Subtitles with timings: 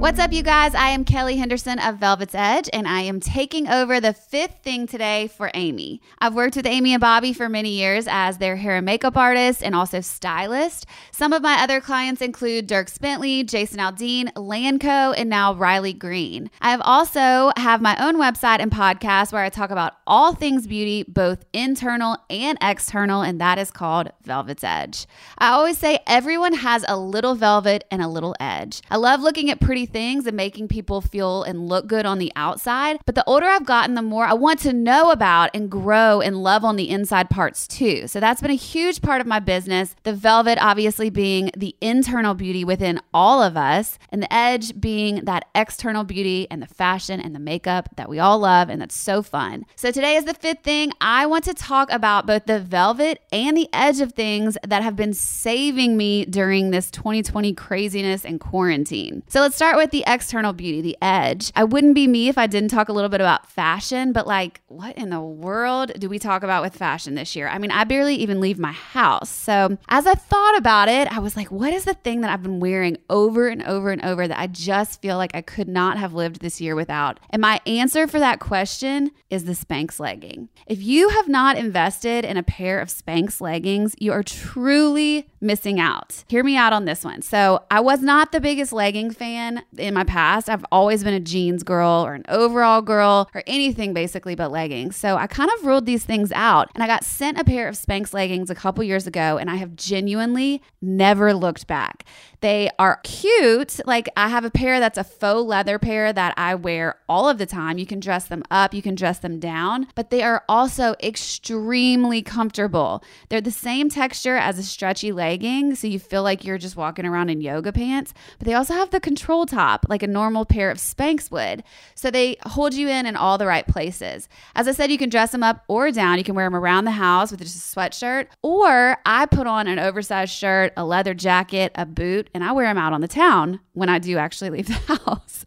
[0.00, 0.74] What's up, you guys?
[0.74, 4.86] I am Kelly Henderson of Velvet's Edge, and I am taking over the fifth thing
[4.86, 6.00] today for Amy.
[6.18, 9.62] I've worked with Amy and Bobby for many years as their hair and makeup artist
[9.62, 10.86] and also stylist.
[11.10, 16.50] Some of my other clients include Dierks Bentley, Jason Aldean, Lanco, and now Riley Green.
[16.62, 20.66] I have also have my own website and podcast where I talk about all things
[20.66, 25.06] beauty, both internal and external, and that is called Velvet's Edge.
[25.36, 28.80] I always say everyone has a little velvet and a little edge.
[28.90, 32.32] I love looking at pretty things and making people feel and look good on the
[32.36, 32.98] outside.
[33.06, 36.42] But the older I've gotten, the more I want to know about and grow and
[36.42, 38.06] love on the inside parts too.
[38.06, 39.94] So that's been a huge part of my business.
[40.02, 45.24] The velvet, obviously, being the internal beauty within all of us, and the edge being
[45.24, 48.96] that external beauty and the fashion and the makeup that we all love and that's
[48.96, 49.64] so fun.
[49.76, 50.92] So today is the fifth thing.
[51.00, 54.96] I want to talk about both the velvet and the edge of things that have
[54.96, 59.22] been saving me during this 2020 craziness and quarantine.
[59.28, 61.50] So let's start with the external beauty, the edge.
[61.56, 64.60] I wouldn't be me if I didn't talk a little bit about fashion, but like,
[64.66, 67.48] what in the world do we talk about with fashion this year?
[67.48, 69.30] I mean, I barely even leave my house.
[69.30, 72.42] So as I thought about it, I was like, what is the thing that I've
[72.42, 75.96] been wearing over and over and over that I just feel like I could not
[75.96, 77.18] have lived this year without?
[77.30, 80.50] And my answer for that question is the Spanx legging.
[80.66, 85.80] If you have not invested in a pair of Spanx leggings, you are truly missing
[85.80, 86.24] out.
[86.28, 87.22] Hear me out on this one.
[87.22, 90.48] So I was not the biggest legging fan in my past.
[90.48, 94.96] I've always been a jeans girl or an overall girl or anything basically but leggings.
[94.96, 96.70] So I kind of ruled these things out.
[96.74, 99.56] And I got sent a pair of Spanx leggings a couple years ago and I
[99.56, 102.04] have genuinely never looked back.
[102.40, 103.80] They are cute.
[103.84, 107.38] Like I have a pair that's a faux leather pair that I wear all of
[107.38, 107.78] the time.
[107.78, 112.22] You can dress them up, you can dress them down, but they are also extremely
[112.22, 113.04] comfortable.
[113.28, 117.04] They're the same texture as a stretchy legging, so you feel like you're just walking
[117.04, 120.70] around in yoga pants, but they also have the control top like a normal pair
[120.70, 121.62] of Spanx would.
[121.94, 124.28] So they hold you in in all the right places.
[124.54, 126.18] As I said, you can dress them up or down.
[126.18, 129.66] You can wear them around the house with just a sweatshirt, or I put on
[129.66, 133.08] an oversized shirt, a leather jacket, a boot, and I wear them out on the
[133.08, 134.74] town when I do actually leave the
[135.04, 135.46] house.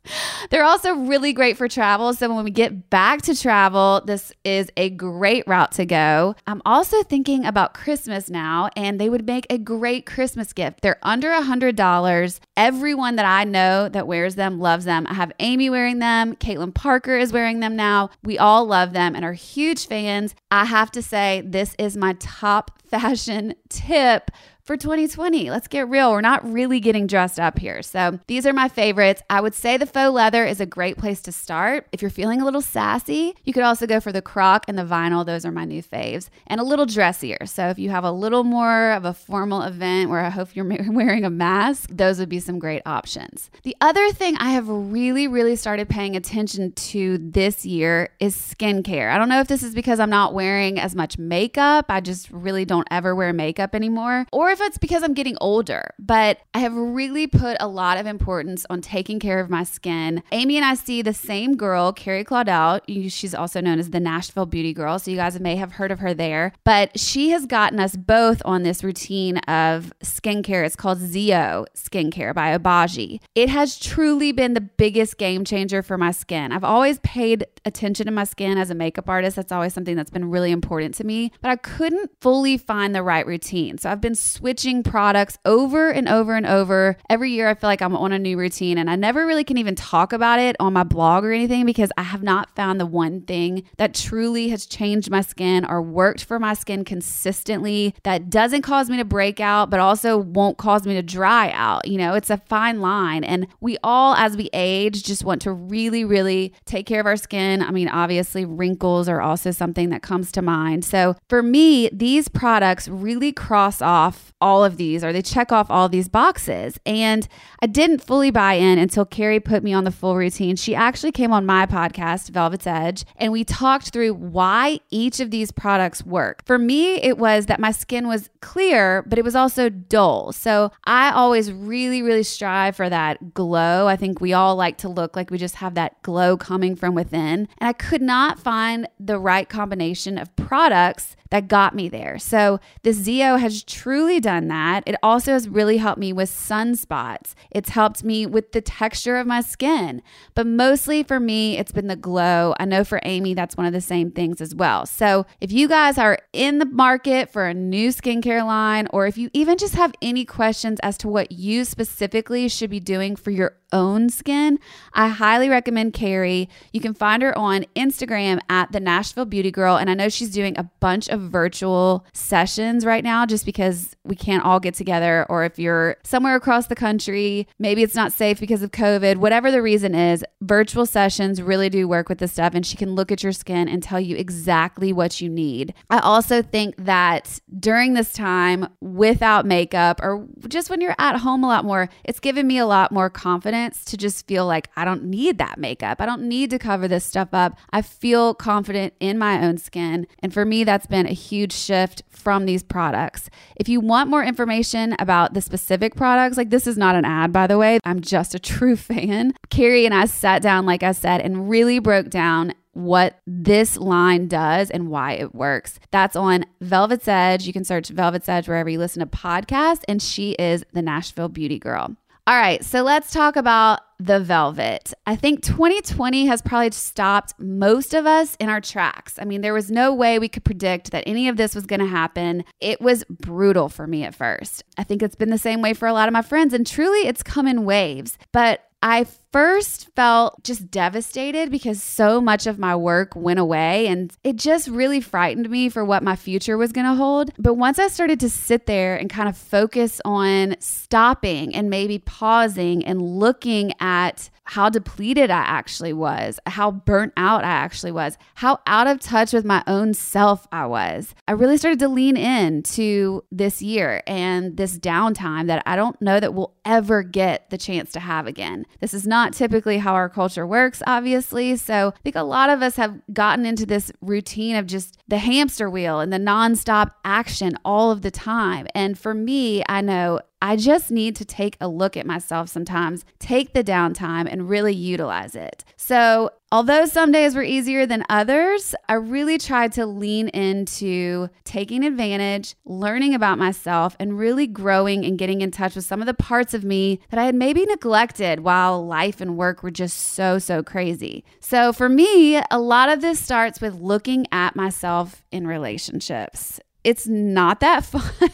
[0.50, 2.14] They're also really great for travel.
[2.14, 6.36] So when we get back to travel, this is a great route to go.
[6.48, 10.82] I'm also thinking about Christmas now, and they would make a great Christmas gift.
[10.82, 12.40] They're under a $100.
[12.58, 15.08] Everyone that I know that that wears them loves them.
[15.08, 16.36] I have Amy wearing them.
[16.36, 18.10] Caitlin Parker is wearing them now.
[18.22, 20.36] We all love them and are huge fans.
[20.52, 24.30] I have to say, this is my top fashion tip
[24.64, 25.50] for 2020.
[25.50, 26.12] Let's get real.
[26.12, 27.82] We're not really getting dressed up here.
[27.82, 29.22] So these are my favorites.
[29.30, 31.86] I would say the faux leather is a great place to start.
[31.92, 34.86] If you're feeling a little sassy, you could also go for the croc and the
[34.86, 35.26] vinyl.
[35.26, 36.30] Those are my new faves.
[36.48, 37.46] And a little dressier.
[37.46, 40.66] So if you have a little more of a formal event where I hope you're
[40.90, 43.52] wearing a mask, those would be some great options.
[43.64, 49.12] The other thing I have really, really started paying attention to this year is skincare.
[49.12, 51.88] I don't know if this is because I'm not wearing as much makeup.
[51.90, 54.26] I just really don't ever wear makeup anymore.
[54.32, 58.06] Or if it's because I'm getting older, but I have really put a lot of
[58.06, 60.24] importance on taking care of my skin.
[60.32, 62.80] Amy and I see the same girl, Carrie Claudel.
[63.12, 65.00] She's also known as the Nashville Beauty Girl.
[65.00, 66.54] So you guys may have heard of her there.
[66.64, 70.66] But she has gotten us both on this routine of skincare.
[70.66, 73.20] It's called ZO Skincare by Obagi.
[73.36, 76.52] It has truly been the biggest game changer for my skin.
[76.52, 79.36] I've always paid attention to my skin as a makeup artist.
[79.36, 83.02] That's always something that's been really important to me, but I couldn't fully find the
[83.02, 83.80] right routine.
[83.80, 86.98] So I've been switching products over and over and over.
[87.10, 89.58] Every year, I feel like I'm on a new routine, and I never really can
[89.58, 92.86] even talk about it on my blog or anything because I have not found the
[92.86, 98.30] one thing that truly has changed my skin or worked for my skin consistently that
[98.30, 101.88] doesn't cause me to break out, but also won't cause me to dry out.
[101.88, 103.24] You know, it's a fine line.
[103.24, 107.16] And we all, as we age, just want to really, really take care of our
[107.16, 107.62] skin.
[107.62, 110.84] I mean, obviously, wrinkles are also something that comes to mind.
[110.84, 115.72] So for me, these products really cross off all of these or they check off
[115.72, 116.78] all these boxes.
[116.86, 117.26] And
[117.62, 120.58] I didn't fully buy in until Carrie put me on the full routine.
[120.58, 125.32] She actually came on my podcast, Velvet's Edge, and we talked through why each of
[125.32, 126.44] these products work.
[126.46, 130.34] For me, it was that my skin was clear, but it was also dull.
[130.34, 133.88] So I always really, really strive for that glow.
[133.88, 136.96] I think we all like to look like we just have that glow coming from
[136.96, 137.48] within.
[137.60, 142.20] And I could not find the right combination of products that got me there.
[142.20, 144.84] So this ZO has truly done that.
[144.86, 147.34] It also has really helped me with sunspots.
[147.50, 150.04] It's helped me with the texture of my skin.
[150.36, 152.54] But mostly for me, it's been the glow.
[152.60, 154.86] I know for Amy, that's one of the same things as well.
[154.86, 159.18] So if you guys are in the market for a new skincare line, or if
[159.18, 163.32] you even just have any questions as to what you specifically should be doing for
[163.32, 164.60] your own skin,
[164.94, 166.48] I highly recommend Carrie.
[166.72, 169.78] You can find her on Instagram at the Nashville Beauty Girl.
[169.78, 174.16] And I know she's doing a bunch of virtual sessions right now just because we
[174.16, 175.26] can't all get together.
[175.30, 179.52] Or if you're somewhere across the country, maybe it's not safe because of COVID, whatever
[179.52, 182.54] the reason is, virtual sessions really do work with this stuff.
[182.54, 185.74] And she can look at your skin and tell you exactly what you need.
[185.90, 191.44] I also think that during this time without makeup or just when you're at home
[191.44, 194.86] a lot more, it's given me a lot more confidence to just feel like I
[194.86, 196.02] don't need that makeup.
[196.02, 197.58] I don't need to cover this stuff up.
[197.72, 200.08] I feel confident in my own skin.
[200.20, 203.30] And for me, that's been a huge shift from these products.
[203.56, 207.32] If you want more information about the specific products, like this is not an ad,
[207.32, 209.34] by the way, I'm just a true fan.
[209.50, 214.28] Carrie and I sat down, like I said, and really broke down what this line
[214.28, 215.80] does and why it works.
[215.92, 217.46] That's on Velvet's Edge.
[217.46, 221.30] You can search Velvet's Edge wherever you listen to podcasts, and she is the Nashville
[221.30, 221.96] Beauty Girl.
[222.26, 224.94] All right, so let's talk about the velvet.
[225.06, 229.20] I think 2020 has probably stopped most of us in our tracks.
[229.20, 231.82] I mean, there was no way we could predict that any of this was going
[231.82, 232.46] to happen.
[232.62, 234.64] It was brutal for me at first.
[234.78, 237.08] I think it's been the same way for a lot of my friends, and truly
[237.08, 238.18] it's come in waves.
[238.32, 244.16] But I first felt just devastated because so much of my work went away and
[244.24, 247.32] it just really frightened me for what my future was going to hold.
[247.40, 251.98] But once I started to sit there and kind of focus on stopping and maybe
[251.98, 258.18] pausing and looking at how depleted I actually was, how burnt out I actually was,
[258.36, 261.16] how out of touch with my own self I was.
[261.28, 266.00] I really started to lean in to this year and this downtime that I don't
[266.02, 268.66] know that we'll ever get the chance to have again.
[268.82, 271.56] This is not typically how our culture works, obviously.
[271.56, 275.20] So I think a lot of us have gotten into this routine of just the
[275.20, 278.68] hamster wheel and the nonstop action all of the time.
[278.76, 283.06] And for me, I know I just need to take a look at myself sometimes,
[283.18, 285.64] take the downtime, and really utilize it.
[285.78, 291.86] So, although some days were easier than others, I really tried to lean into taking
[291.86, 296.14] advantage, learning about myself, and really growing and getting in touch with some of the
[296.14, 300.40] parts of me that I had maybe neglected while life and work were just so,
[300.40, 301.24] so crazy.
[301.40, 307.08] So, for me, a lot of this starts with looking at myself in relationships it's
[307.08, 308.30] not that fun,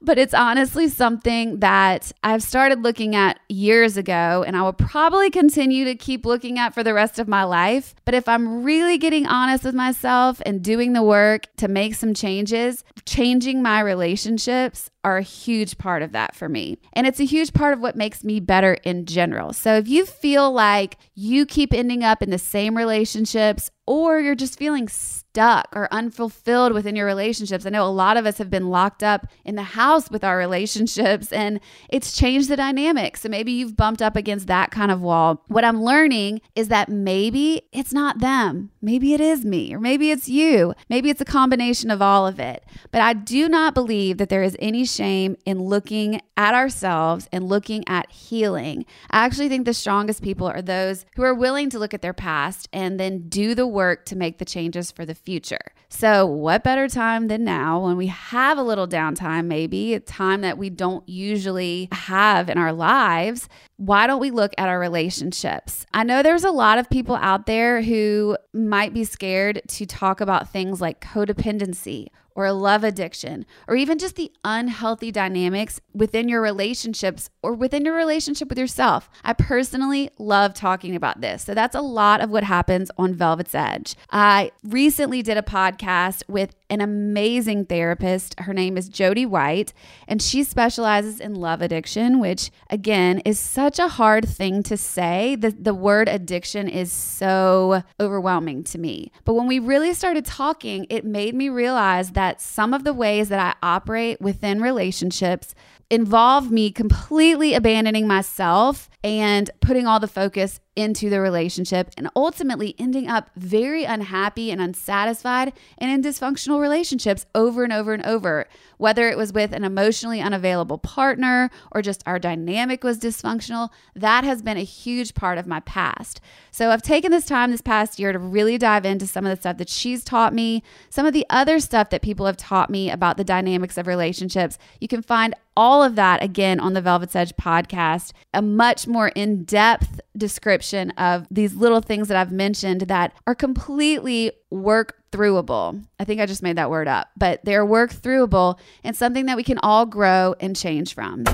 [0.00, 5.30] but it's honestly something that I've started looking at years ago and I will probably
[5.30, 7.94] continue to keep looking at for the rest of my life.
[8.04, 12.14] But if I'm really getting honest with myself and doing the work to make some
[12.14, 16.78] changes, changing my relationships are a huge part of that for me.
[16.92, 19.52] And it's a huge part of what makes me better in general.
[19.52, 24.34] So if you feel like you keep ending up in the same relationships or you're
[24.34, 27.64] just feeling stuck or unfulfilled within your relationships.
[27.64, 30.36] I know a lot of us have been locked up in the house with our
[30.36, 33.16] relationships and it's changed the dynamic.
[33.16, 35.44] So maybe you've bumped up against that kind of wall.
[35.46, 38.70] What I'm learning is that maybe it's not them.
[38.82, 40.74] Maybe it is me, or maybe it's you.
[40.88, 42.64] Maybe it's a combination of all of it.
[42.90, 47.48] But I do not believe that there is any shame in looking at ourselves and
[47.48, 48.84] looking at healing.
[49.10, 52.12] I actually think the strongest people are those who are willing to look at their
[52.12, 55.72] past and then do the work to make the changes for the future.
[55.88, 60.40] So, what better time than now when we have a little downtime, maybe a time
[60.40, 63.48] that we don't usually have in our lives?
[63.78, 65.84] Why don't we look at our relationships?
[65.92, 70.20] I know there's a lot of people out there who might be scared to talk
[70.20, 76.42] about things like codependency or love addiction, or even just the unhealthy dynamics within your
[76.42, 79.08] relationships or within your relationship with yourself.
[79.24, 81.44] I personally love talking about this.
[81.44, 83.94] So that's a lot of what happens on Velvet's Edge.
[84.10, 88.38] I recently did a podcast with an amazing therapist.
[88.40, 89.72] Her name is Jody White,
[90.06, 95.34] and she specializes in love addiction, which again is such a hard thing to say.
[95.34, 99.10] The, the word addiction is so overwhelming to me.
[99.24, 103.28] But when we really started talking, it made me realize that some of the ways
[103.28, 105.52] that I operate within relationships
[105.90, 112.74] involve me completely abandoning myself and putting all the focus into the relationship and ultimately
[112.78, 118.46] ending up very unhappy and unsatisfied and in dysfunctional relationships over and over and over.
[118.76, 124.24] Whether it was with an emotionally unavailable partner or just our dynamic was dysfunctional, that
[124.24, 126.20] has been a huge part of my past.
[126.50, 129.40] So I've taken this time this past year to really dive into some of the
[129.40, 132.90] stuff that she's taught me, some of the other stuff that people have taught me
[132.90, 134.58] about the dynamics of relationships.
[134.78, 139.08] You can find all of that again on the Velvet's Edge podcast, a much more
[139.08, 145.82] in depth description of these little things that I've mentioned that are completely work throughable.
[145.98, 149.36] I think I just made that word up, but they're work throughable and something that
[149.36, 151.24] we can all grow and change from.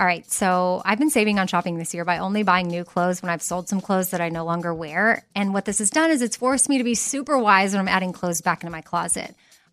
[0.00, 3.20] All right, so I've been saving on shopping this year by only buying new clothes
[3.20, 5.26] when I've sold some clothes that I no longer wear.
[5.34, 7.88] And what this has done is it's forced me to be super wise when I'm
[7.88, 9.34] adding clothes back into my closet.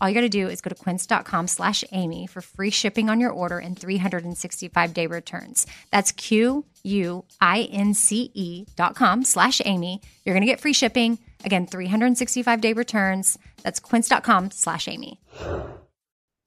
[0.00, 3.20] All you got to do is go to quince.com slash Amy for free shipping on
[3.20, 5.66] your order and 365 day returns.
[5.90, 10.00] That's Q U I N C E dot com slash Amy.
[10.24, 11.18] You're going to get free shipping.
[11.44, 13.38] Again, 365 day returns.
[13.62, 15.20] That's quince.com slash Amy.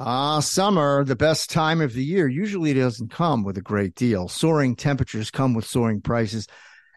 [0.04, 4.28] Ah, summer, the best time of the year, usually doesn't come with a great deal.
[4.28, 6.48] Soaring temperatures come with soaring prices,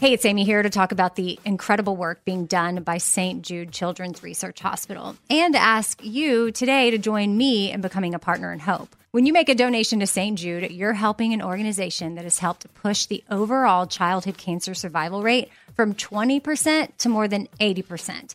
[0.00, 3.42] Hey, it's Amy here to talk about the incredible work being done by St.
[3.42, 8.50] Jude Children's Research Hospital and ask you today to join me in becoming a partner
[8.50, 8.96] in hope.
[9.10, 10.38] When you make a donation to St.
[10.38, 15.50] Jude, you're helping an organization that has helped push the overall childhood cancer survival rate
[15.74, 18.34] from 20% to more than 80%.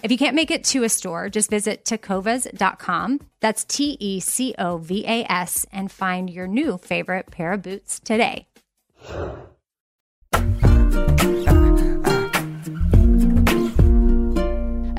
[0.00, 3.20] If you can't make it to a store, just visit tecovas.com.
[3.40, 7.62] That's T E C O V A S and find your new favorite pair of
[7.62, 8.46] boots today.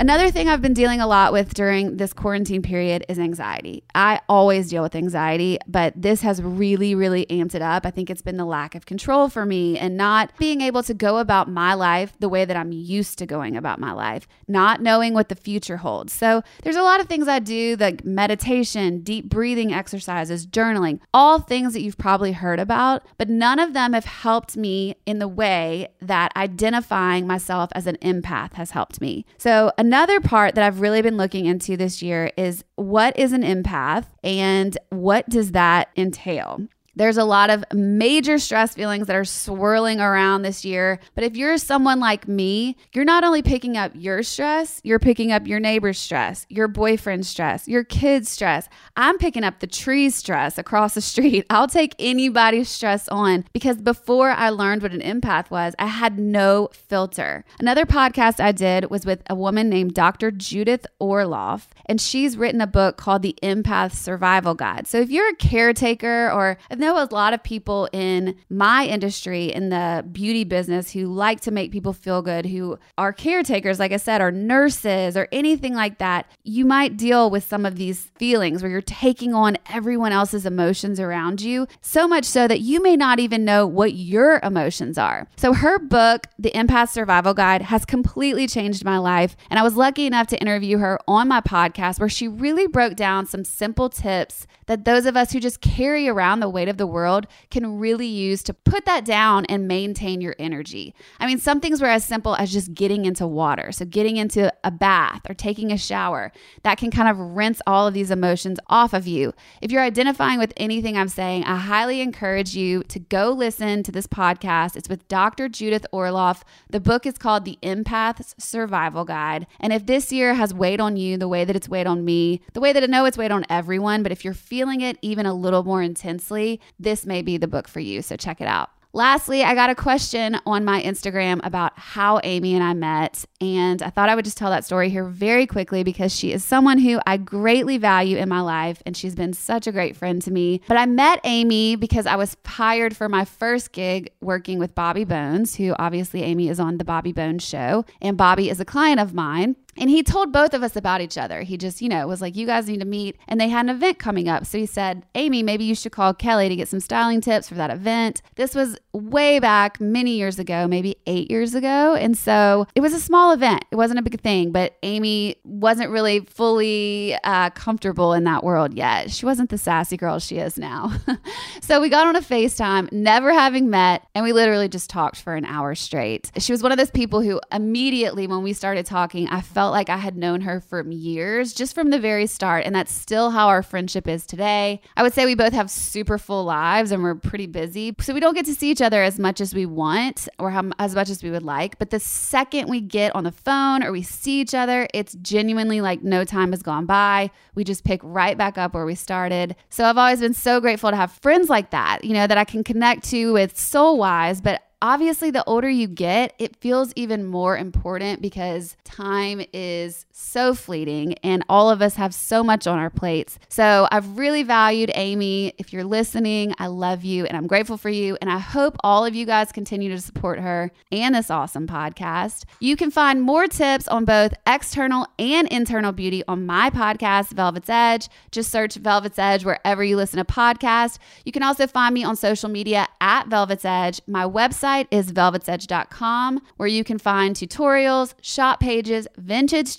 [0.00, 3.84] Another thing I've been dealing a lot with during this quarantine period is anxiety.
[3.94, 7.84] I always deal with anxiety, but this has really, really amped it up.
[7.84, 10.94] I think it's been the lack of control for me and not being able to
[10.94, 14.80] go about my life the way that I'm used to going about my life, not
[14.80, 16.14] knowing what the future holds.
[16.14, 21.40] So there's a lot of things I do, like meditation, deep breathing exercises, journaling, all
[21.40, 25.28] things that you've probably heard about, but none of them have helped me in the
[25.28, 29.26] way that identifying myself as an empath has helped me.
[29.36, 29.89] So, Another
[30.20, 34.78] part that I've really been looking into this year is what is an empath and
[34.90, 36.68] what does that entail?
[37.00, 41.00] There's a lot of major stress feelings that are swirling around this year.
[41.14, 45.32] But if you're someone like me, you're not only picking up your stress, you're picking
[45.32, 48.68] up your neighbor's stress, your boyfriend's stress, your kid's stress.
[48.98, 51.46] I'm picking up the tree's stress across the street.
[51.50, 56.18] I'll take anybody's stress on because before I learned what an empath was, I had
[56.18, 57.46] no filter.
[57.58, 60.30] Another podcast I did was with a woman named Dr.
[60.30, 64.86] Judith Orloff, and she's written a book called The Empath Survival Guide.
[64.86, 66.58] So if you're a caretaker or
[66.90, 71.50] know a lot of people in my industry, in the beauty business, who like to
[71.50, 75.98] make people feel good, who are caretakers, like I said, or nurses or anything like
[75.98, 76.26] that.
[76.42, 80.98] You might deal with some of these feelings where you're taking on everyone else's emotions
[80.98, 85.28] around you, so much so that you may not even know what your emotions are.
[85.36, 89.36] So, her book, The Empath Survival Guide, has completely changed my life.
[89.48, 92.96] And I was lucky enough to interview her on my podcast where she really broke
[92.96, 96.78] down some simple tips that those of us who just carry around the weight of
[96.78, 100.94] the world can really use to put that down and maintain your energy.
[101.18, 103.72] I mean, some things were as simple as just getting into water.
[103.72, 107.86] So, getting into a bath or taking a shower, that can kind of rinse all
[107.86, 109.34] of these emotions off of you.
[109.60, 113.92] If you're identifying with anything I'm saying, I highly encourage you to go listen to
[113.92, 114.76] this podcast.
[114.76, 115.48] It's with Dr.
[115.48, 116.42] Judith Orloff.
[116.70, 119.46] The book is called The Empath's Survival Guide.
[119.58, 122.40] And if this year has weighed on you the way that it's weighed on me,
[122.52, 125.26] the way that I know it's weighed on everyone, but if you're feeling it even
[125.26, 128.02] a little more intensely, this may be the book for you.
[128.02, 128.70] So check it out.
[128.92, 133.24] Lastly, I got a question on my Instagram about how Amy and I met.
[133.40, 136.42] And I thought I would just tell that story here very quickly because she is
[136.44, 140.20] someone who I greatly value in my life and she's been such a great friend
[140.22, 140.60] to me.
[140.66, 145.04] But I met Amy because I was hired for my first gig working with Bobby
[145.04, 147.84] Bones, who obviously Amy is on the Bobby Bones show.
[148.00, 149.54] And Bobby is a client of mine.
[149.80, 151.40] And he told both of us about each other.
[151.40, 153.16] He just, you know, was like, you guys need to meet.
[153.26, 154.44] And they had an event coming up.
[154.44, 157.54] So he said, Amy, maybe you should call Kelly to get some styling tips for
[157.54, 158.20] that event.
[158.36, 161.94] This was way back many years ago, maybe eight years ago.
[161.94, 163.64] And so it was a small event.
[163.70, 168.74] It wasn't a big thing, but Amy wasn't really fully uh, comfortable in that world
[168.74, 169.10] yet.
[169.10, 170.92] She wasn't the sassy girl she is now.
[171.62, 175.34] so we got on a FaceTime, never having met, and we literally just talked for
[175.34, 176.30] an hour straight.
[176.38, 179.88] She was one of those people who immediately, when we started talking, I felt like
[179.88, 182.64] I had known her for years, just from the very start.
[182.64, 184.80] And that's still how our friendship is today.
[184.96, 187.94] I would say we both have super full lives and we're pretty busy.
[188.00, 190.70] So we don't get to see each other as much as we want or how,
[190.78, 191.78] as much as we would like.
[191.78, 195.80] But the second we get on the phone or we see each other, it's genuinely
[195.80, 197.30] like no time has gone by.
[197.54, 199.56] We just pick right back up where we started.
[199.68, 202.44] So I've always been so grateful to have friends like that, you know, that I
[202.44, 207.24] can connect to with soul wise, but obviously the older you get it feels even
[207.26, 212.78] more important because time is so fleeting and all of us have so much on
[212.78, 213.38] our plates.
[213.48, 215.52] So i've really valued amy.
[215.58, 219.04] If you're listening i love you and i'm grateful for you and i hope all
[219.04, 222.44] of you guys continue to support her and this awesome podcast.
[222.60, 227.70] You can find more tips on both external and internal beauty on my podcast velvet's
[227.70, 228.08] edge.
[228.30, 230.98] Just search velvet's edge wherever you listen to podcasts.
[231.24, 234.00] You can also find me on social media at velvet's edge.
[234.06, 239.76] My website is velvetsedge.com, where you can find tutorials, shop pages, vintage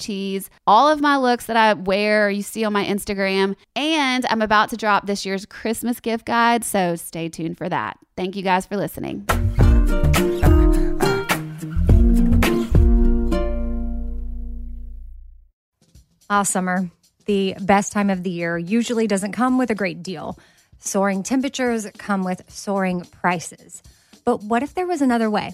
[0.67, 3.55] all of my looks that I wear you see on my Instagram.
[3.75, 7.97] And I'm about to drop this year's Christmas gift guide, so stay tuned for that.
[8.15, 9.25] Thank you guys for listening.
[16.29, 16.89] Ah, summer,
[17.25, 20.39] the best time of the year, usually doesn't come with a great deal.
[20.79, 23.83] Soaring temperatures come with soaring prices.
[24.23, 25.53] But what if there was another way?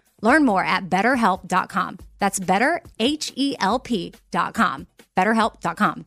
[0.21, 1.97] Learn more at betterhelp.com.
[2.19, 4.87] That's betterhelp.com.
[5.17, 6.05] Betterhelp.com.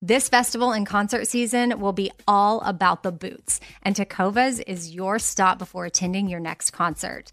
[0.00, 5.18] This festival and concert season will be all about the boots, and Tecovas is your
[5.18, 7.32] stop before attending your next concert.